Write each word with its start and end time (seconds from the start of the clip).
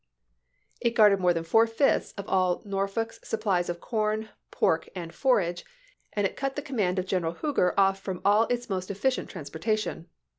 It 0.79 0.95
guarded 0.95 1.19
more 1.19 1.31
than 1.31 1.43
foui' 1.43 1.69
fifths 1.69 2.13
of 2.13 2.27
all 2.27 2.63
Norfolk's 2.65 3.19
snpplies 3.19 3.69
of 3.69 3.79
corn, 3.79 4.29
pork, 4.49 4.89
and 4.95 5.13
forage, 5.13 5.63
and 6.13 6.25
it 6.25 6.35
cut 6.35 6.55
the 6.55 6.63
command 6.63 6.97
of 6.97 7.05
General 7.05 7.33
Huger 7.35 7.79
off 7.79 7.99
from 7.99 8.19
all 8.25 8.45
of 8.45 8.49
its 8.51 8.67
most 8.67 8.89
efficient 8.89 9.29
transportation. 9.29 10.07